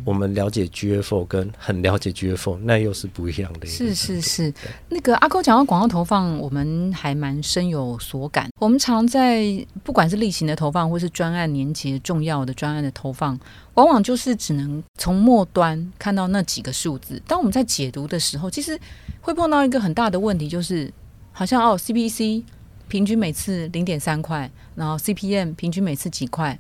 [0.05, 3.95] 我们了解 GFO 跟很了解 GFO，那又是不一样的是。
[3.95, 4.53] 是是，
[4.89, 8.49] 那个阿公讲到广告投放，我们还蛮深有所感。
[8.59, 9.45] 我们常在
[9.85, 13.39] 不管是例行的投放，或是专案年节重要的专案的投放，
[13.75, 17.21] 往往就是只能从末端看到那几个数字。
[17.27, 18.79] 当我们在解读的时候，其实
[19.21, 20.91] 会碰到一个很大的问题，就是
[21.33, 22.43] 好像哦，CPC
[22.89, 26.59] 平均每次零点三块，然后 CPM 平均每次几块，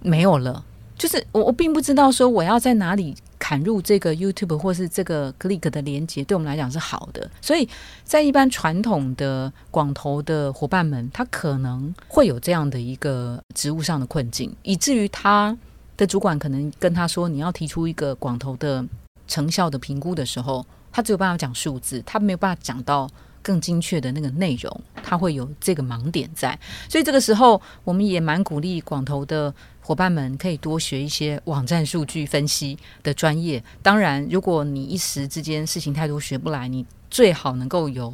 [0.00, 0.64] 没有了。
[0.96, 7.28] 就是我我并不知道说我要在哪里砍入这个 YouTube 或是这个 Click 的连接，对我们来讲是好的。
[7.40, 7.68] 所以
[8.04, 15.56] 在一般传统的广投的伙伴们，他可能会有这样的一个职务上的困境，以至于他
[15.96, 18.84] 的主管可能跟他说，你要提出一个广投的
[19.26, 23.08] 成效的评估的时候，他只有办法讲数字，他没有办法讲到。
[23.44, 33.62] 更精确的那个内容，它会有这个盲点在，所以这个时候我们也蛮鼓励广投的伙伴们可以多学一些网站数据分析的专业。
[33.82, 38.12] 当然，如果你一时之间事情太多学不来，你最好能够有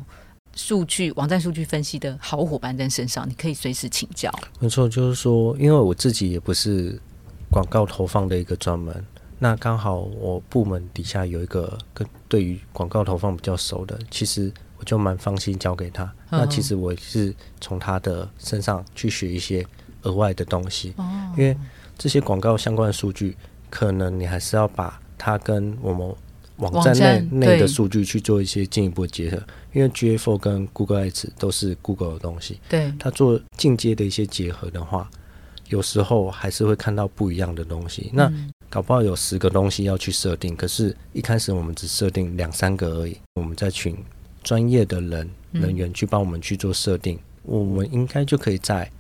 [0.56, 4.28] 数据网站数据分析的好伙伴在身上，你可以随时请教。
[4.58, 7.00] 没错，就是说，因为我自己也不是
[7.48, 9.04] 广告投放的一个专门，
[9.38, 14.52] 那刚好我部门底下有一个跟对于广告投放比较熟的，其实。
[14.80, 16.10] 我就蛮放心交给他。
[16.30, 19.64] 那其实我是从他的身上去学一些
[20.02, 20.94] 额外的东西，
[21.36, 21.54] 因为
[21.98, 23.36] 这些广告相关的数据，
[23.68, 26.10] 可能你还是要把它跟我们
[26.56, 29.36] 网站内内的数据去做一些进一步的结合。
[29.74, 35.10] 因为 GA4 跟 Google Ads 都是 Google 的东西，对它做进阶的一些结合的话，
[35.68, 38.10] 有时候还是会看到不一样的东西。
[38.14, 38.32] 那
[38.70, 43.94] 搞不好有十个东西要去设定，可是一开始我们只设定两三个而已，我们在群。
[44.42, 48.90] 专业的人人员去帮我们去做设定，我们应该就可以在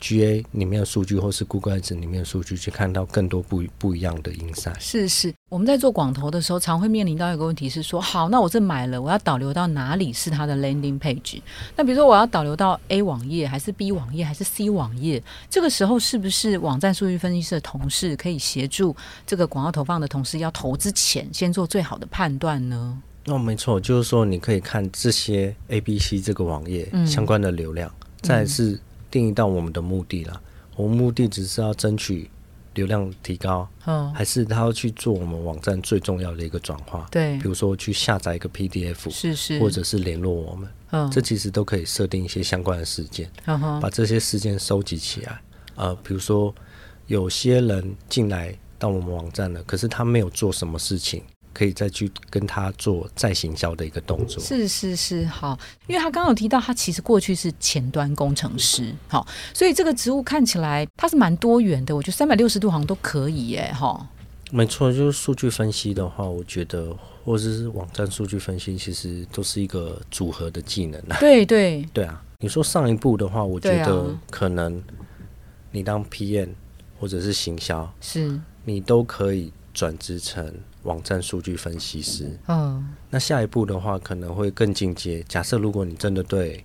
[0.00, 4.78] GA 里面的数据，或是 Google Ads 里面的数据，去看到更多不不一样的 insight。
[4.78, 11.40] 是是，我们在做广投的时候，常会面临到一个问题是说，好，那我这买了，我要导流到哪里是它的 landing page？
[11.74, 15.22] 那比如说我要导流到 A 网页，还是 B 网页，还是 C 网页？
[15.48, 18.94] 这个时候是不是网站数据分析师的同事可以协助
[19.26, 23.00] 这个广告投放的同事，要投之前先做最好的判断呢？
[23.26, 28.78] 那没错，就是说你可以看这些 A、B、C 这个网页相关的流量，再是
[29.10, 30.40] 定义到我们的目的了。
[30.76, 32.28] 我们目的只是要争取
[32.74, 33.66] 流量提高，
[34.12, 37.06] 还是他要去做我们网站最重要的一个转化？
[37.10, 43.30] 对，比如说去下载一个 PDF，是是，或者是联络我们，嗯，这其实都可以设定一些相关的事件，
[43.80, 45.40] 把这些事件收集起来。
[45.76, 46.54] 呃，比如说
[47.06, 51.22] 有些人进来到我们网站了，可是他没有做什么事情。
[51.54, 54.42] 可以再去跟他做再行销的一个动作。
[54.42, 61.94] 是是是，好，因为他刚刚有提到，他其实过去是前端工程师，好，所以这个职务看起来他是蛮多元的。
[61.94, 64.06] 我觉得三百六十度好像都可以耶，哈。
[64.50, 71.16] 没错，就是数据分析的话，我觉得或者是网站数据分析，其实都是一个组合的技能啊。
[71.18, 74.82] 对对对啊，你说上一步的话，我觉得可能
[75.70, 76.50] 你当 PM
[77.00, 80.54] 或者是行销，是你都可以转职成。
[80.84, 85.22] 网站数据分析师，嗯，那下一步的话可能会更进阶。
[85.28, 86.64] 假设如果你真的对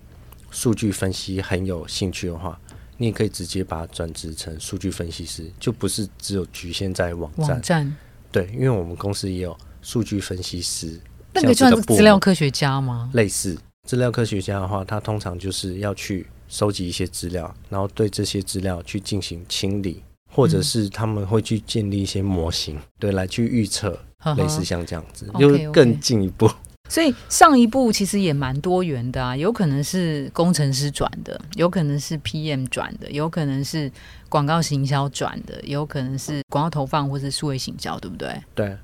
[0.50, 2.58] 数据分析很有兴趣的话，
[2.96, 7.48] 你也可以直接把它转职成数据分析师，就不是只有局限在网站。
[7.48, 7.96] 网站
[8.30, 11.00] 对，因为我们公司也有数据分析师，
[11.32, 13.10] 那个算是资料科学家吗？
[13.14, 23.98] 类似资料科学家的话，他通常就是要去收集一些资料，然后对这些资料去进行清理，或者是他们会去建立一些模型，对，来去预测。
[24.36, 26.50] 类似像这样子，就更进一步。
[26.88, 33.88] 所以上一步其实也蛮多元的啊，有可能是工程师转的，有可能是 PM 转的，有可能是
[34.28, 38.34] 广告行销转的，有可能是广告投放或是数位行销，对不对？
[38.56, 38.76] 对。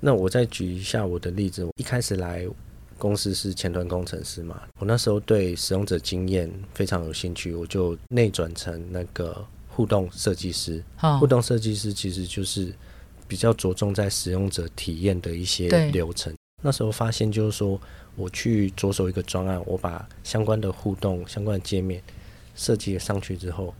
[0.00, 2.44] 那我再举一下我的例子，我一开始来
[2.98, 10.82] 公司是前端工程师嘛，我那时候对使用者经验非常有兴趣，我就内转成那个互动设计师。
[11.20, 12.74] 互动设计师其实就是。
[13.32, 16.30] 比较着重在使用者体验的一些流程。
[16.62, 17.80] 那时候发现就是说，
[18.14, 22.02] 我去着手一个专案，我把相关的互动、相关的界面
[22.54, 23.72] 设计上去之后，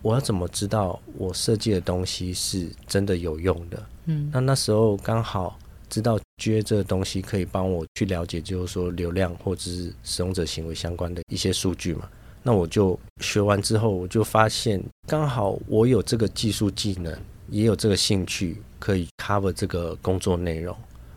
[0.00, 3.86] 我要怎么知道我设计的东西是真的有用的？
[4.04, 12.08] 嗯，那那时候刚好知道 GA 这个东西可以帮我去了解，就是说流量或者是使用者行为相关的一些数据嘛。
[12.44, 17.12] 那我就学完之后，我就发现刚好我有这个技术技能。
[17.52, 20.76] 也有这个兴趣可以 cover 这个工作内容，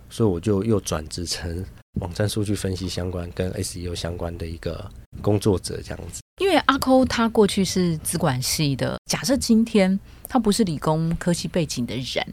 [0.09, 1.65] 所以我就又转职成
[2.01, 4.87] 网站数据分析相关跟 SEO 相关的一个
[5.21, 6.21] 工作者这样子。
[6.39, 12.27] 因为阿抠他过去是资管系的，假设今天他不是理工科技背景的人，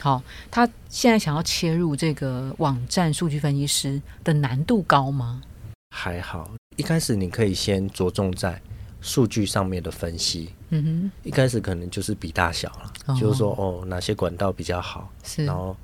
[0.00, 0.20] 好，
[0.50, 5.42] 他现在想要切入这个网站数据分析师的难度高吗？
[5.94, 8.60] 还好，一开始你可以先着重在。
[9.04, 15.76] 数据上面的分析，嗯哼，一开始可能就是比大小了，就是说哦，哪些管道比较好，是，然后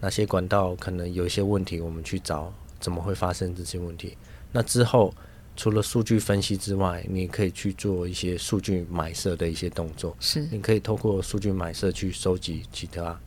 [0.00, 4.18] 哪些管道可能有一些问题，我们去找怎么会发生这些问题。
[4.50, 5.14] 那之后
[5.56, 10.16] 除了数据分析之外，你可以去做一些数据买设的一些动作。
[10.18, 13.18] 是你可以透过数据买设去收集其他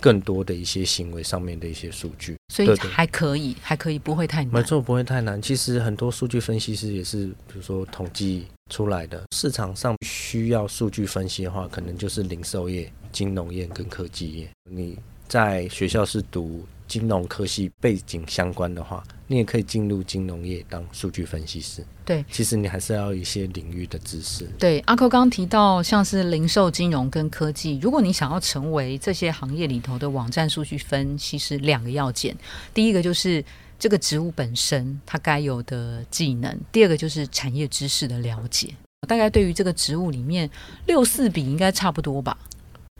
[0.00, 2.36] 更多的一些行为上面的一些数据。
[2.52, 4.52] 所以还可以，还可以，不会太难。
[4.54, 5.40] 没错，不会太难。
[5.40, 9.22] 其实很多数据分析师也是，比如说统计出来的。
[9.34, 14.50] 市场上需要数据分析的话，可能就是零售业、金融业跟科技业。
[14.70, 21.84] 你在学校是读金融科系背景相关的话，你也可以进入金融业当数据分析师。
[22.04, 24.44] 对，其实你还是要有一些领域的知识。
[24.58, 32.36] 对，阿扣刚刚提到像是零售、金融跟科技，如果你想要成为这些行业里头的网站数据分析师，两个要件，
[32.74, 33.42] 第一个就是
[33.78, 38.74] 这个职务本身它该有的技能，第二个就是产业知识的了解。
[39.08, 40.48] 大概对于这个职务里面，
[40.86, 42.36] 六四比应该差不多吧？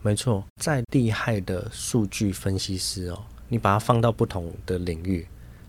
[0.02, 5.26] 没错，再厉害的数据分析师哦，你把它放到不同的领域，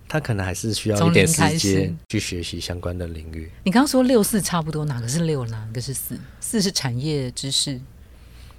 [0.07, 3.49] 他可能还是需要一点时间去学习相关的领域。
[3.63, 6.17] 你刚刚说六四差不多，哪个是六，哪个是四？
[6.39, 7.79] 四是产业知识，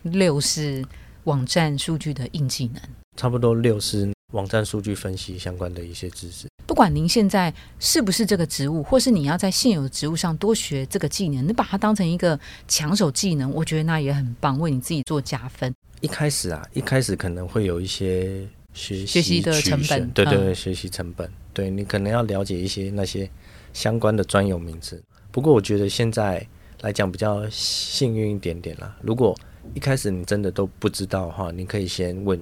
[0.02, 0.84] 六是
[1.24, 2.82] 网站数据的硬技能。
[3.16, 6.46] 差不多六是网站数据分析相关的一些知识。
[6.66, 15.72] 不管您现在是不是这个职务，或是你要在现有的职务上多学这个技能，你把它当成一个抢手技能，我觉得那也很棒，为你自己做加分。
[16.00, 18.46] 一开始啊，一开始可能会有一些
[18.76, 23.28] 学学习的曲成本线对对学习成本，对你可能要了解一些那些
[23.72, 25.02] 相关的专有名词。
[25.32, 26.46] 不过我觉得现在
[26.82, 28.94] 来讲比较幸运一点点啦。
[29.00, 29.34] 如果
[29.74, 32.38] 一开始你真的都不知道的话，你可以先问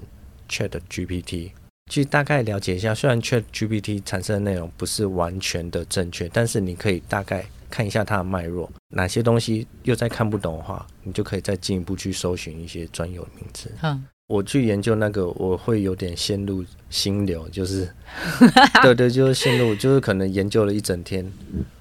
[0.48, 1.52] Chat GPT，
[1.90, 2.94] 去大概了解一下。
[2.94, 13.70] 虽然 Chat GPT 产生的内容不是完全的正确，但是你可以大概看一下它的脉络，哪些东西又再看不懂的话，你就可以再进一步去搜寻一些专有名词。
[13.82, 17.88] 嗯，我去研究那个，我会有点陷入心流，就是，
[18.82, 21.30] 对对，就是陷入，就是可能研究了一整天，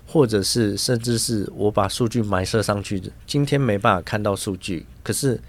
[0.05, 5.39] 或者是甚至是我把数据埋设上去，今天没办法看到数据，可是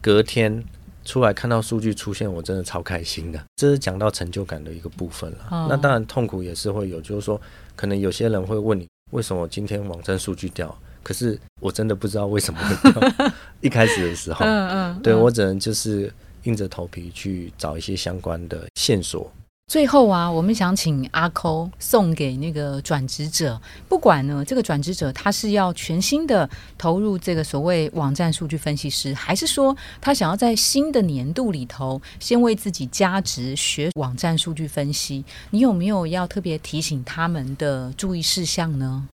[0.00, 0.64] 隔天
[1.04, 3.40] 出来看到数据出现，我真的超开心的。
[3.54, 5.38] 这是讲到成就感的一个部分了。
[5.52, 7.40] 哦那当然痛苦也是会有，就是说，
[7.76, 10.76] 可能有些人会问你，为什么今天网站数据掉？
[11.04, 13.32] 可是我真的不知道为什么会掉。
[13.60, 19.30] 一开始的时候，嗯嗯，嗯对我只能就是硬着头皮去找一些相关的线索。
[19.72, 39.08] 最后啊，我们想请阿抠送给那个转职者，不管呢这个转职者他是要全新的投入这个所谓网站数据分析师，还是说他想要在新的年度里头先为自己加值学网站数据分析，你有没有要特别提醒他们的注意事项呢？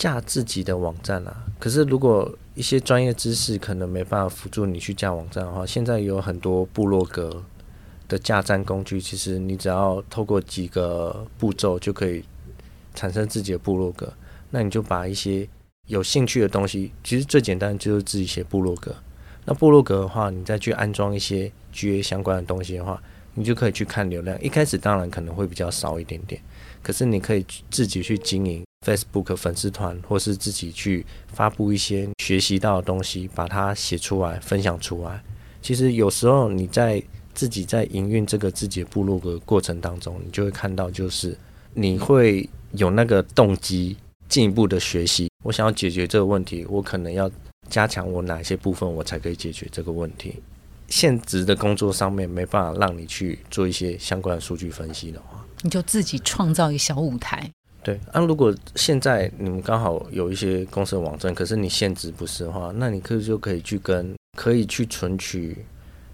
[0.00, 7.44] 架自己的网站啊，可是如果一些专业知识可能没办法辅助你去架网站的话，现在有很多部落格
[8.08, 12.24] 的架站工具，其实你只要透过几个步骤就可以
[12.94, 14.10] 产生自己的部落格。
[14.48, 15.46] 那你就把一些
[15.86, 18.94] 有兴趣的东西，其实最简单就是自己写部落格。
[19.44, 22.98] 那部落格的话，你再去安装一些 GA 相关的东西的话，
[23.34, 24.42] 你就可以去看流量。
[24.42, 26.40] 一开始当然可能会比较少一点点，
[26.82, 35.22] 可是你可以自己去经营 Facebook 粉丝团，或是自己去发布一些学习到的东西，把它写出来，分享出来。
[35.60, 37.02] 其实有时候你在
[37.34, 41.36] 自己在营运这个自己的部落格过程当中，你就会看到，就是
[41.74, 43.96] 你会有那个动机
[44.28, 45.30] 进一步的学习。
[45.44, 47.30] 我想要解决这个问题，我可能要
[47.68, 50.36] 加强我哪些部分，我才可以解决这个问题。
[50.88, 57.48] 现职的工作上面没办法让你去做一些相关的数据分析的话，你就自己创造一个小舞台。
[57.82, 65.56] 对，那、如果现在你们刚好有一些公司的网站，可是你现职不是的话，那你可以就可以去跟可以去存取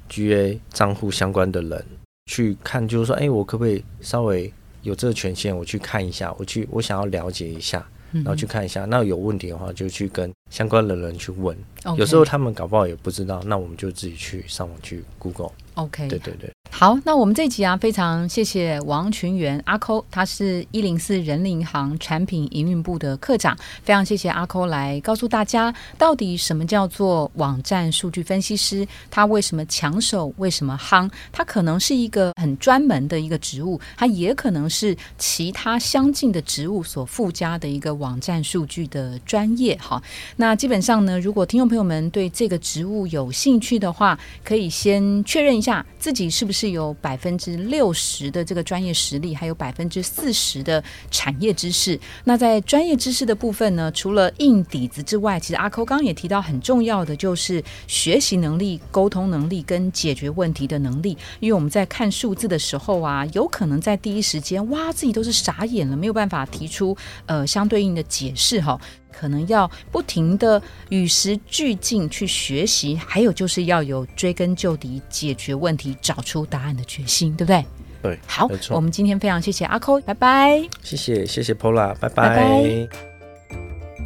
[0.09, 1.85] GA 账户相关的人
[2.31, 4.53] 去看，就是说，哎，我可不可以稍微
[4.83, 16.51] 有这个权限，我去看一下，我去我想要了解一下，嗯然后去看一下，那有问题的话就去跟相关的人去问，OK 有时候他们搞不好也不知道，那我们就自己去上网去 Google，OK，对对对。
[16.68, 39.76] 好，那我们这集啊，非常谢谢王群元阿抠，他是一零四人力银行产品营运部的科长，非常谢谢阿抠来告诉大家，到底什么叫做网站数据分析师，他为什么抢手，为什么夯，他可能是一个很专门的一个职务，他也可能是其他相近的职务所附加的一个网站数据的专业。
[39.76, 40.03] 哈，
[40.37, 51.99] 那基本上呢，如果听众朋友们对这个职务有兴趣的话，可以先确认一下自己是不是有百分之六十的这个专业实力，还有百分之四十的产业知识。
[52.24, 61.16] 那在专业知识的部分呢，除了硬底子之外，其实阿扣刚刚也提到很重要的就是学习能力、沟通能力跟解决问题的能力。
[61.41, 68.78] 因为我们在看数字的时候啊，有可能在第一时间哇，自己都是傻眼了，没有办法提出呃相对应的解释哈。
[69.19, 70.61] 可能要不停的
[70.91, 77.64] 与时俱进去学习，还有就是要有追根究底、解决问题、找出答案的决心，对不对？
[78.03, 80.62] 对，好没，错我们今天非常谢谢阿扣，拜拜。
[80.83, 82.89] 谢谢谢谢 Pola，拜拜拜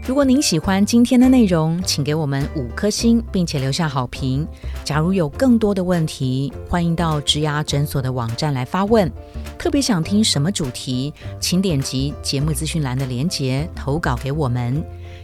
[0.07, 4.47] 如果您喜欢今天的内容，请给我们五颗星，并且留下好评。
[4.83, 9.13] 假如有更多的问题，欢迎到植牙诊所的网站来发问。
[9.59, 14.83] 特别想听什么主题，请点击节目资讯栏的连结投稿给我们。